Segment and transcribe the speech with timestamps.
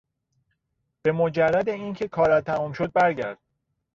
[1.01, 3.37] به مجرد اینکه کارت تمام شد برگرد.